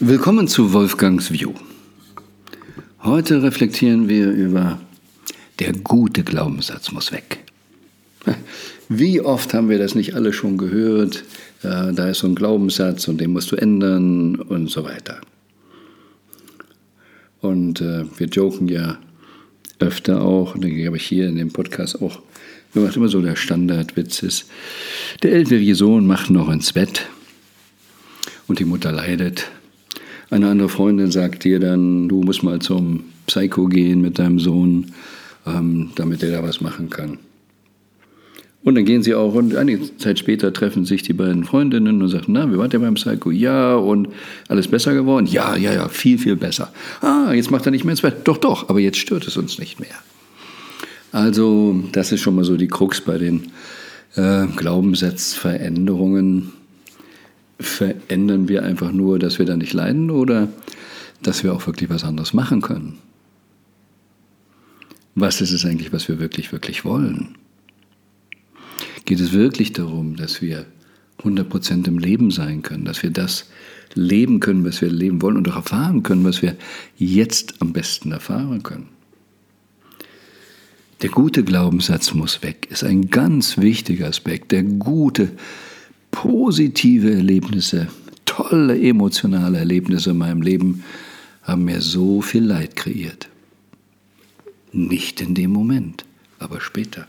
[0.00, 1.54] Willkommen zu Wolfgangs View.
[3.02, 4.78] Heute reflektieren wir über
[5.58, 7.40] der gute Glaubenssatz muss weg.
[8.88, 11.24] Wie oft haben wir das nicht alle schon gehört?
[11.64, 15.20] Ja, da ist so ein Glaubenssatz und den musst du ändern und so weiter.
[17.40, 18.98] Und äh, wir joken ja
[19.80, 22.22] öfter auch, und den habe ich hier in dem Podcast auch
[22.72, 24.48] gemacht, immer so der Standardwitz ist,
[25.24, 27.08] der ältere Sohn macht noch ins Bett
[28.46, 29.50] und die Mutter leidet
[30.30, 34.92] eine andere Freundin sagt dir dann, du musst mal zum Psycho gehen mit deinem Sohn,
[35.46, 37.18] ähm, damit er da was machen kann.
[38.64, 42.08] Und dann gehen sie auch und einige Zeit später treffen sich die beiden Freundinnen und
[42.08, 43.30] sagen, na, wie war der beim Psycho?
[43.30, 44.08] Ja, und
[44.48, 45.26] alles besser geworden?
[45.26, 46.72] Ja, ja, ja, viel, viel besser.
[47.00, 48.16] Ah, jetzt macht er nicht mehr ins Bett.
[48.24, 49.94] Doch, doch, aber jetzt stört es uns nicht mehr.
[51.12, 53.52] Also, das ist schon mal so die Krux bei den
[54.16, 56.52] äh, Glaubenssatzveränderungen
[57.58, 60.48] verändern wir einfach nur, dass wir da nicht leiden oder
[61.22, 62.98] dass wir auch wirklich was anderes machen können?
[65.14, 67.36] Was ist es eigentlich, was wir wirklich, wirklich wollen?
[69.04, 70.66] Geht es wirklich darum, dass wir
[71.22, 73.50] 100% im Leben sein können, dass wir das
[73.94, 76.56] leben können, was wir leben wollen und auch erfahren können, was wir
[76.96, 78.88] jetzt am besten erfahren können?
[81.02, 84.52] Der gute Glaubenssatz muss weg, ist ein ganz wichtiger Aspekt.
[84.52, 85.30] Der gute
[86.22, 87.86] positive Erlebnisse,
[88.24, 90.82] tolle emotionale Erlebnisse in meinem Leben
[91.44, 93.28] haben mir so viel Leid kreiert.
[94.72, 96.04] Nicht in dem Moment,
[96.40, 97.06] aber später.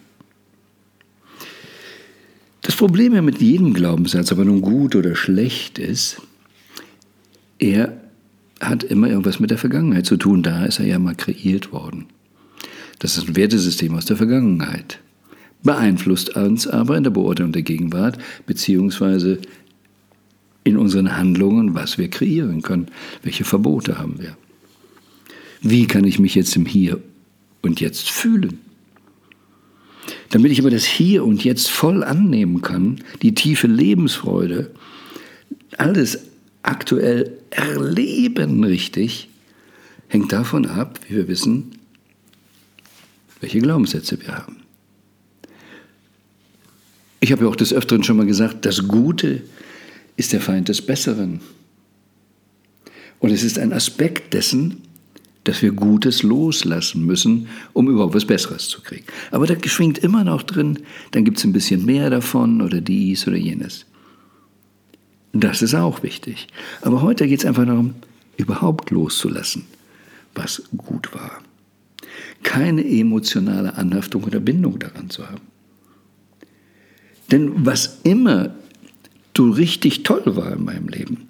[2.61, 6.21] Das Problem mit jedem Glaubenssatz, ob er nun gut oder schlecht ist,
[7.57, 7.99] er
[8.61, 10.43] hat immer irgendwas mit der Vergangenheit zu tun.
[10.43, 12.05] Da ist er ja mal kreiert worden.
[12.99, 14.99] Das ist ein Wertesystem aus der Vergangenheit
[15.63, 19.39] beeinflusst uns aber in der Beurteilung der Gegenwart beziehungsweise
[20.63, 22.87] in unseren Handlungen, was wir kreieren können.
[23.23, 24.37] Welche Verbote haben wir?
[25.61, 27.01] Wie kann ich mich jetzt im Hier
[27.61, 28.59] und Jetzt fühlen?
[30.29, 34.71] Damit ich aber das Hier und Jetzt voll annehmen kann, die tiefe Lebensfreude,
[35.77, 36.19] alles
[36.61, 39.29] aktuell erleben richtig,
[40.07, 41.71] hängt davon ab, wie wir wissen,
[43.41, 44.58] welche Glaubenssätze wir haben.
[47.19, 49.41] Ich habe ja auch des Öfteren schon mal gesagt, das Gute
[50.15, 51.41] ist der Feind des Besseren.
[53.19, 54.81] Und es ist ein Aspekt dessen,
[55.43, 59.05] dass wir Gutes loslassen müssen, um überhaupt was Besseres zu kriegen.
[59.31, 60.79] Aber da schwingt immer noch drin,
[61.11, 63.85] dann gibt es ein bisschen mehr davon oder dies oder jenes.
[65.33, 66.47] Das ist auch wichtig.
[66.81, 67.95] Aber heute geht es einfach darum,
[68.37, 69.65] überhaupt loszulassen,
[70.35, 71.41] was gut war.
[72.43, 75.41] Keine emotionale Anhaftung oder Bindung daran zu haben.
[77.31, 78.51] Denn was immer
[79.37, 81.29] so richtig toll war in meinem Leben,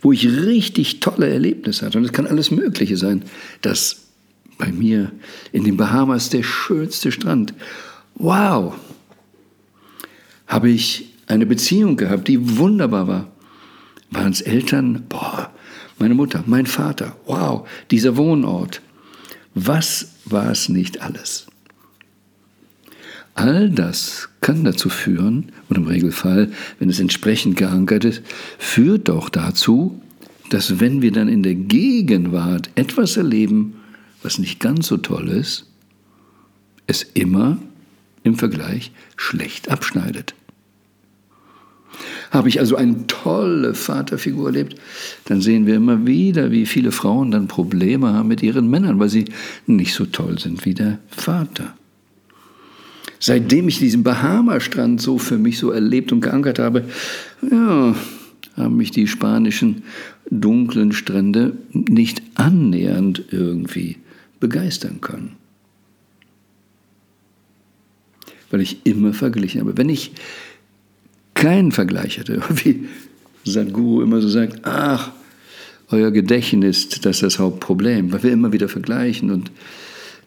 [0.00, 3.24] wo ich richtig tolle Erlebnisse hatte, und es kann alles Mögliche sein,
[3.60, 4.02] dass
[4.56, 5.10] bei mir
[5.50, 7.54] in den Bahamas der schönste Strand,
[8.14, 8.72] wow,
[10.46, 13.32] habe ich eine Beziehung gehabt, die wunderbar war.
[14.10, 15.06] Waren es Eltern?
[15.08, 15.52] Boah,
[15.98, 18.80] meine Mutter, mein Vater, wow, dieser Wohnort.
[19.54, 21.46] Was war es nicht alles?
[23.34, 28.22] All das kann dazu führen, und im Regelfall, wenn es entsprechend geankert ist,
[28.58, 30.00] führt doch dazu,
[30.50, 33.74] dass wenn wir dann in der Gegenwart etwas erleben,
[34.22, 35.66] was nicht ganz so toll ist,
[36.86, 37.58] es immer
[38.22, 40.34] im Vergleich schlecht abschneidet.
[42.30, 44.80] Habe ich also eine tolle Vaterfigur erlebt,
[45.26, 49.08] dann sehen wir immer wieder, wie viele Frauen dann Probleme haben mit ihren Männern, weil
[49.08, 49.26] sie
[49.66, 51.74] nicht so toll sind wie der Vater.
[53.26, 56.84] Seitdem ich diesen Bahama-Strand so für mich so erlebt und geankert habe,
[57.50, 57.96] ja,
[58.54, 59.82] haben mich die spanischen
[60.28, 63.96] dunklen Strände nicht annähernd irgendwie
[64.40, 65.36] begeistern können.
[68.50, 69.78] Weil ich immer verglichen habe.
[69.78, 70.12] Wenn ich
[71.32, 72.84] keinen Vergleich hatte, wie
[73.44, 75.12] Sadhguru immer so sagt, ach,
[75.88, 79.50] euer Gedächtnis, das ist das Hauptproblem, weil wir immer wieder vergleichen und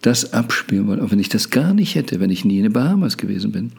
[0.02, 1.02] das abspielen wollen.
[1.02, 3.72] Auch wenn ich das gar nicht hätte, wenn ich nie in den Bahamas gewesen bin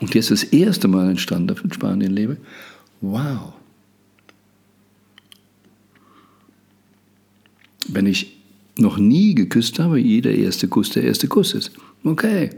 [0.00, 2.36] und jetzt das erste Mal in Strand in Spanien lebe,
[3.00, 3.52] wow.
[7.88, 8.36] Wenn ich
[8.78, 11.72] noch nie geküsst habe, jeder erste Kuss der erste Kuss ist.
[12.04, 12.50] Okay,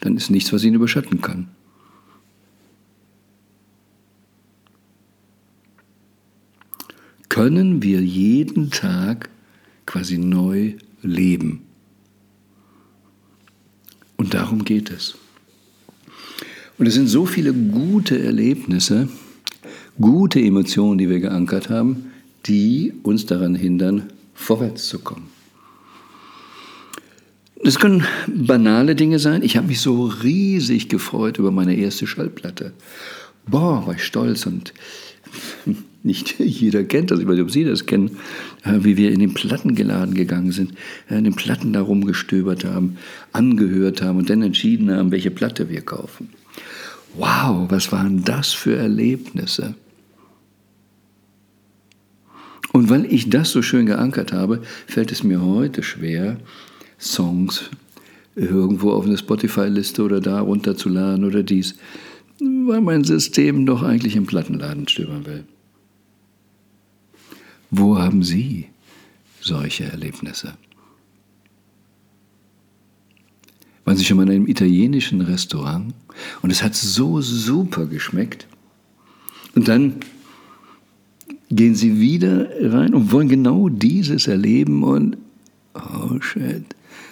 [0.00, 1.48] dann ist nichts, was ihn überschatten kann.
[7.28, 9.28] Können wir jeden Tag
[9.86, 11.62] quasi neu leben?
[14.16, 15.16] Und darum geht es.
[16.78, 19.08] Und es sind so viele gute Erlebnisse,
[20.00, 22.12] gute Emotionen, die wir geankert haben,
[22.46, 25.28] die uns daran hindern, vorwärts zu kommen.
[27.62, 29.42] Das können banale Dinge sein.
[29.42, 32.72] Ich habe mich so riesig gefreut über meine erste Schallplatte.
[33.46, 34.74] Boah, war ich stolz und
[36.04, 38.18] nicht jeder kennt das, ich weiß nicht, ob Sie das kennen,
[38.62, 40.74] äh, wie wir in den Plattengeladen gegangen sind,
[41.08, 42.98] äh, in den Platten da rumgestöbert haben,
[43.32, 46.28] angehört haben und dann entschieden haben, welche Platte wir kaufen.
[47.16, 49.74] Wow, was waren das für Erlebnisse?
[52.72, 56.38] Und weil ich das so schön geankert habe, fällt es mir heute schwer,
[56.98, 57.70] Songs
[58.34, 61.76] irgendwo auf eine Spotify-Liste oder da runterzuladen oder dies,
[62.40, 65.44] weil mein System doch eigentlich im Plattenladen stöbern will.
[67.76, 68.68] Wo haben Sie
[69.40, 70.54] solche Erlebnisse?
[73.84, 75.92] Waren Sie schon mal in einem italienischen Restaurant
[76.42, 78.46] und es hat so super geschmeckt?
[79.56, 79.96] Und dann
[81.50, 85.16] gehen Sie wieder rein und wollen genau dieses erleben und
[85.74, 86.64] oh shit,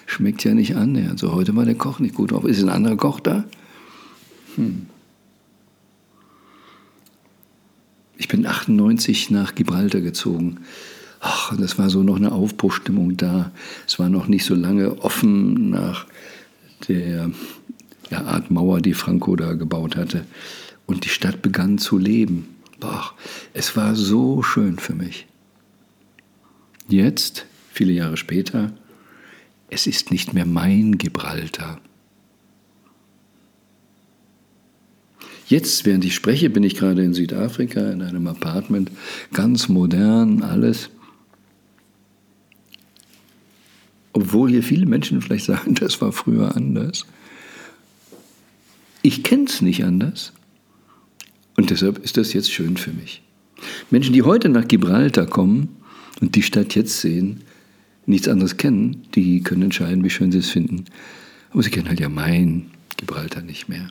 [0.06, 1.18] schmeckt ja nicht annähernd.
[1.18, 2.44] So, heute war der Koch nicht gut drauf.
[2.44, 3.44] Ist ein anderer Koch da?
[4.54, 4.86] Hm.
[8.22, 10.58] Ich bin 98 nach Gibraltar gezogen.
[11.18, 13.50] Ach, das war so noch eine Aufbruchstimmung da.
[13.84, 16.06] Es war noch nicht so lange offen nach
[16.86, 17.32] der
[18.10, 20.24] ja, Art Mauer, die Franco da gebaut hatte.
[20.86, 22.46] Und die Stadt begann zu leben.
[22.78, 23.10] Boah,
[23.54, 25.26] es war so schön für mich.
[26.88, 28.72] Jetzt, viele Jahre später,
[29.68, 31.80] es ist nicht mehr mein Gibraltar.
[35.52, 38.90] Jetzt, während ich spreche, bin ich gerade in Südafrika in einem Apartment,
[39.34, 40.88] ganz modern, alles.
[44.14, 47.04] Obwohl hier viele Menschen vielleicht sagen, das war früher anders.
[49.02, 50.32] Ich kenne es nicht anders.
[51.58, 53.20] Und deshalb ist das jetzt schön für mich.
[53.90, 55.68] Menschen, die heute nach Gibraltar kommen
[56.22, 57.42] und die Stadt jetzt sehen,
[58.06, 60.86] nichts anderes kennen, die können entscheiden, wie schön sie es finden.
[61.50, 63.90] Aber sie kennen halt ja mein Gibraltar nicht mehr.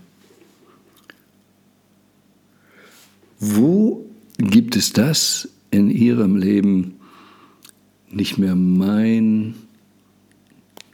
[3.44, 4.06] Wo
[4.38, 7.00] gibt es das in Ihrem Leben
[8.12, 9.56] nicht mehr mein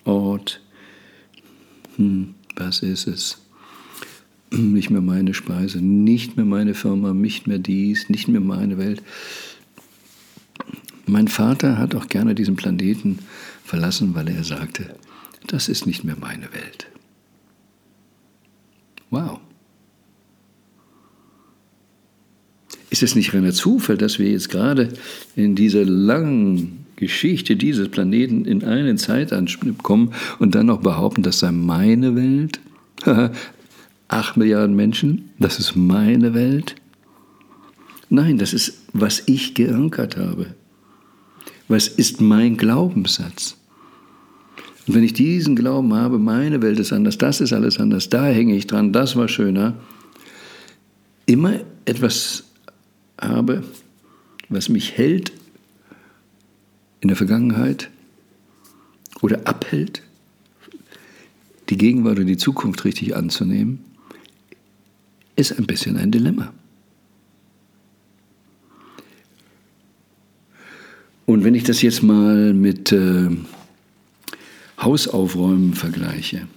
[0.05, 0.61] Ort?
[1.97, 3.37] Hm, was ist es?
[4.49, 9.03] Nicht mehr meine Speise, nicht mehr meine Firma, nicht mehr dies, nicht mehr meine Welt.
[11.05, 13.19] Mein Vater hat auch gerne diesen Planeten
[13.65, 14.95] verlassen, weil er sagte,
[15.47, 16.87] das ist nicht mehr meine Welt.
[19.09, 19.41] Wow.
[22.97, 24.89] Ist es nicht reiner Zufall, dass wir jetzt gerade
[25.35, 31.37] in dieser langen Geschichte dieses Planeten in einen Zeitanschnitt kommen und dann noch behaupten, das
[31.37, 32.59] sei meine Welt?
[34.07, 36.73] Acht Milliarden Menschen, das ist meine Welt?
[38.09, 40.55] Nein, das ist, was ich geankert habe.
[41.67, 43.57] Was ist mein Glaubenssatz?
[44.87, 48.25] Und wenn ich diesen Glauben habe, meine Welt ist anders, das ist alles anders, da
[48.25, 49.75] hänge ich dran, das war schöner,
[51.27, 52.46] immer etwas
[53.19, 53.63] habe,
[54.49, 55.31] was mich hält
[57.01, 57.89] in der Vergangenheit
[59.21, 60.03] oder abhält,
[61.69, 63.79] die Gegenwart oder die Zukunft richtig anzunehmen,
[65.35, 66.53] ist ein bisschen ein Dilemma.
[71.25, 73.29] Und wenn ich das jetzt mal mit äh,
[74.79, 76.47] Hausaufräumen vergleiche,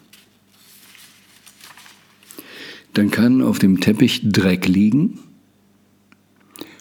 [2.93, 5.19] dann kann auf dem Teppich Dreck liegen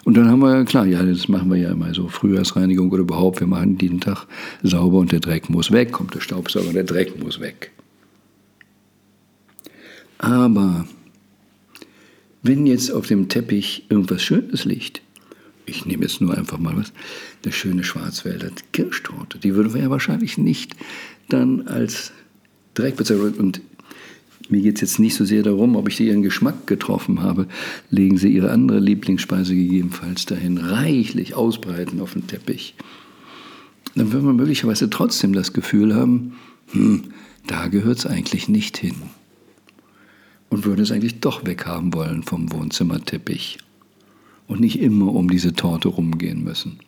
[0.10, 3.42] und dann haben wir, klar, ja, das machen wir ja immer so, Frühjahrsreinigung oder überhaupt,
[3.42, 4.26] wir machen jeden Tag
[4.64, 7.70] sauber und der Dreck muss weg, kommt der Staubsauger, der Dreck muss weg.
[10.18, 10.88] Aber
[12.42, 15.04] wenn jetzt auf dem Teppich irgendwas Schönes liegt,
[15.68, 16.92] ich nehme jetzt nur einfach mal was,
[17.44, 20.76] eine schöne Schwarzwälder Kirschtorte, die würden wir ja wahrscheinlich nicht
[21.28, 22.14] dann als
[22.74, 23.36] Dreck bezeichnen.
[23.36, 23.62] Und
[24.50, 27.48] mir geht es jetzt nicht so sehr darum, ob ich ihren Geschmack getroffen habe.
[27.92, 32.76] Legen Sie Ihre andere Lieblingsspeise gegebenenfalls dahin, reichlich ausbreiten auf den Teppich.
[33.96, 36.34] Dann wird man möglicherweise trotzdem das Gefühl haben,
[36.72, 37.06] hm,
[37.48, 38.96] da gehört es eigentlich nicht hin.
[40.50, 43.60] Und würde es eigentlich doch weghaben wollen vom Wohnzimmerteppich.
[44.48, 46.80] Und nicht immer um diese Torte rumgehen müssen.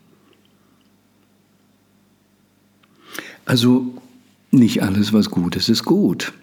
[3.46, 4.02] Also
[4.50, 6.34] nicht alles, was gut ist, ist gut.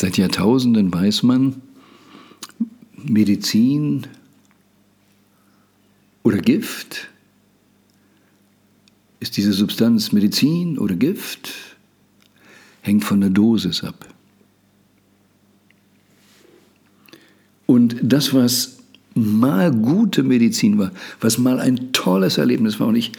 [0.00, 1.60] Seit Jahrtausenden weiß man,
[2.96, 4.06] Medizin
[6.22, 7.10] oder Gift,
[9.20, 11.52] ist diese Substanz Medizin oder Gift,
[12.80, 14.06] hängt von der Dosis ab.
[17.66, 18.78] Und das, was
[19.14, 22.86] mal gute Medizin war, was mal ein tolles Erlebnis war.
[22.86, 23.12] Und ich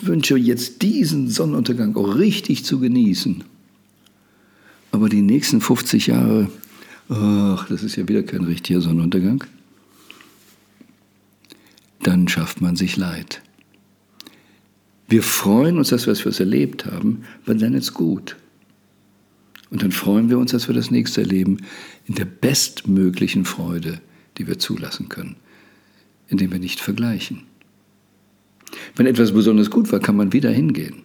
[0.00, 3.42] wünsche jetzt diesen Sonnenuntergang auch richtig zu genießen.
[4.98, 6.50] Aber die nächsten 50 Jahre,
[7.08, 9.44] ach, das ist ja wieder kein richtiger Sonnenuntergang,
[12.02, 13.40] dann schafft man sich Leid.
[15.08, 18.34] Wir freuen uns, dass wir es erlebt haben, weil dann ist gut.
[19.70, 21.58] Und dann freuen wir uns, dass wir das nächste erleben
[22.06, 24.00] in der bestmöglichen Freude,
[24.36, 25.36] die wir zulassen können,
[26.26, 27.44] indem wir nicht vergleichen.
[28.96, 31.04] Wenn etwas besonders gut war, kann man wieder hingehen.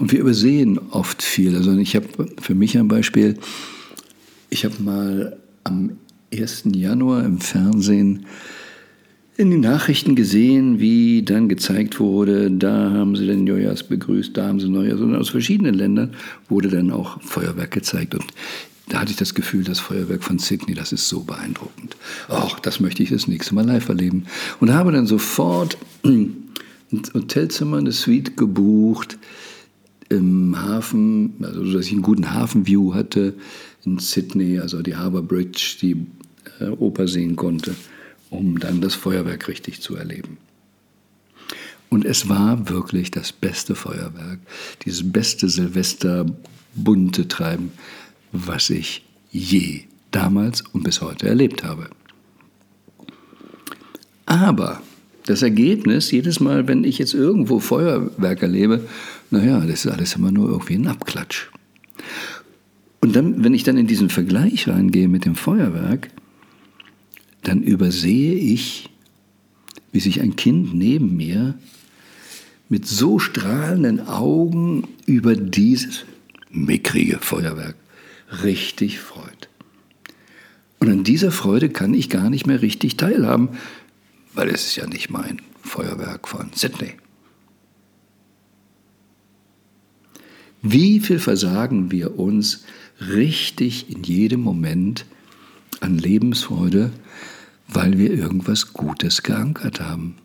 [0.00, 1.54] Und wir übersehen oft viel.
[1.54, 2.06] Also ich habe
[2.40, 3.36] für mich ein Beispiel,
[4.48, 5.90] ich habe mal am
[6.32, 6.64] 1.
[6.72, 8.24] Januar im Fernsehen
[9.36, 14.48] in den Nachrichten gesehen, wie dann gezeigt wurde, da haben sie den Neujahrs begrüßt, da
[14.48, 16.14] haben sie Neujahrs, und aus verschiedenen Ländern
[16.48, 18.14] wurde dann auch Feuerwerk gezeigt.
[18.14, 18.24] Und
[18.88, 21.94] da hatte ich das Gefühl, das Feuerwerk von Sydney, das ist so beeindruckend.
[22.28, 24.24] Ach, das möchte ich das nächste Mal live erleben.
[24.60, 26.36] Und habe dann sofort ein
[27.12, 29.18] Hotelzimmer, eine Suite gebucht
[30.10, 33.34] im Hafen, also dass ich einen guten Hafenview hatte
[33.84, 35.96] in Sydney, also die Harbour Bridge, die
[36.60, 37.74] äh, Oper sehen konnte
[38.30, 40.38] um dann das Feuerwerk richtig zu erleben.
[41.88, 44.38] Und es war wirklich das beste Feuerwerk,
[44.84, 46.24] dieses beste Silvester
[46.74, 47.72] bunte Treiben,
[48.30, 51.90] was ich je damals und bis heute erlebt habe.
[54.26, 54.80] Aber
[55.30, 58.86] das Ergebnis, jedes Mal, wenn ich jetzt irgendwo Feuerwerk erlebe,
[59.30, 61.48] naja, das ist alles immer nur irgendwie ein Abklatsch.
[63.00, 66.10] Und dann, wenn ich dann in diesen Vergleich reingehe mit dem Feuerwerk,
[67.42, 68.90] dann übersehe ich,
[69.92, 71.54] wie sich ein Kind neben mir
[72.68, 76.04] mit so strahlenden Augen über dieses
[76.50, 77.76] mickrige Feuerwerk
[78.42, 79.48] richtig freut.
[80.80, 83.50] Und an dieser Freude kann ich gar nicht mehr richtig teilhaben,
[84.34, 86.94] weil es ist ja nicht mein Feuerwerk von Sydney.
[90.62, 92.64] Wie viel versagen wir uns
[93.00, 95.06] richtig in jedem Moment
[95.80, 96.92] an Lebensfreude,
[97.68, 100.16] weil wir irgendwas Gutes geankert haben.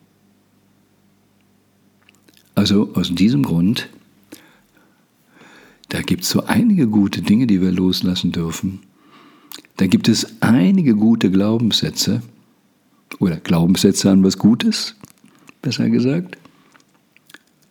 [2.53, 3.89] Also aus diesem Grund,
[5.89, 8.79] da gibt es so einige gute Dinge, die wir loslassen dürfen.
[9.77, 12.21] Da gibt es einige gute Glaubenssätze
[13.19, 14.95] oder Glaubenssätze an was Gutes,
[15.61, 16.37] besser gesagt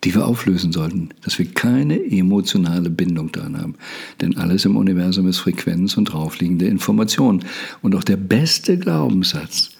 [0.04, 3.74] die wir auflösen sollten, dass wir keine emotionale Bindung daran haben.
[4.20, 7.42] Denn alles im Universum ist Frequenz und draufliegende Information.
[7.80, 9.70] Und auch der beste Glaubenssatz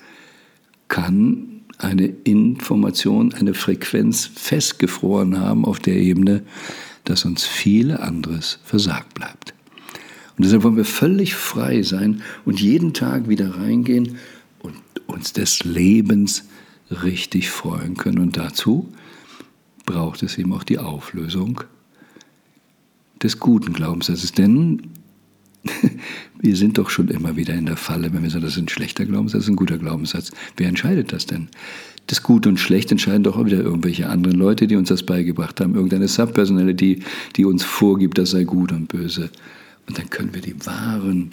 [0.89, 6.43] kann eine Information, eine Frequenz festgefroren haben auf der Ebene,
[7.05, 9.53] dass uns viele anderes versagt bleibt.
[10.37, 14.17] Und deshalb wollen wir völlig frei sein und jeden Tag wieder reingehen
[15.15, 16.45] uns des Lebens
[16.91, 18.19] richtig freuen können.
[18.19, 18.93] Und dazu
[19.87, 21.63] braucht es eben auch die Auflösung
[23.23, 24.33] des guten Glaubenssatzes.
[24.33, 24.83] Denn
[26.41, 28.69] wir sind doch schon immer wieder in der Falle, wenn wir sagen, das ist ein
[28.69, 30.33] schlechter Glaubenssatz, das ist ein guter Glaubenssatz.
[30.57, 31.49] Wer entscheidet das denn?
[32.09, 35.61] Das Gut und Schlecht entscheiden doch auch wieder irgendwelche anderen Leute, die uns das beigebracht
[35.61, 35.75] haben.
[35.75, 37.03] Irgendeine Subpersonality,
[37.37, 39.31] die uns vorgibt, das sei gut und böse.
[39.87, 41.33] Und dann können wir die wahren,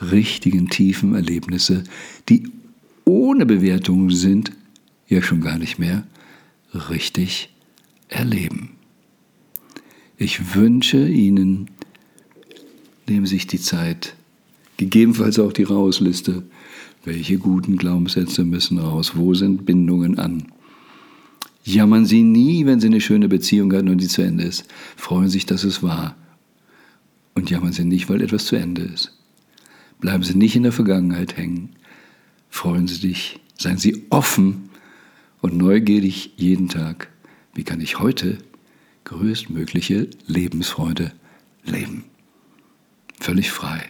[0.00, 1.84] richtigen, tiefen Erlebnisse,
[2.28, 2.52] die
[3.08, 4.52] ohne Bewertung sind,
[5.08, 6.04] ja schon gar nicht mehr
[6.74, 7.48] richtig
[8.08, 8.72] erleben.
[10.18, 11.70] Ich wünsche Ihnen,
[13.08, 14.14] nehmen Sie sich die Zeit,
[14.76, 16.42] gegebenenfalls auch die Rausliste,
[17.04, 20.48] welche guten Glaubenssätze müssen raus, wo sind Bindungen an.
[21.64, 24.66] Jammern Sie nie, wenn Sie eine schöne Beziehung hatten und die zu Ende ist.
[24.96, 26.14] Freuen sich, dass es war.
[27.34, 29.16] Und jammern Sie nicht, weil etwas zu Ende ist.
[30.00, 31.70] Bleiben Sie nicht in der Vergangenheit hängen.
[32.48, 34.70] Freuen Sie sich, seien Sie offen
[35.40, 37.08] und neugierig jeden Tag
[37.58, 38.38] wie kann ich heute
[39.02, 41.10] größtmögliche Lebensfreude
[41.64, 42.04] leben?
[43.18, 43.82] Völlig frei.